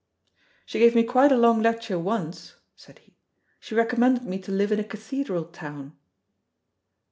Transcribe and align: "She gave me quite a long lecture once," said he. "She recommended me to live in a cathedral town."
"She 0.65 0.79
gave 0.79 0.95
me 0.95 1.03
quite 1.03 1.31
a 1.31 1.37
long 1.37 1.61
lecture 1.61 1.99
once," 1.99 2.55
said 2.75 2.97
he. 2.97 3.17
"She 3.59 3.75
recommended 3.75 4.23
me 4.23 4.39
to 4.39 4.51
live 4.51 4.71
in 4.71 4.79
a 4.79 4.83
cathedral 4.83 5.45
town." 5.45 5.95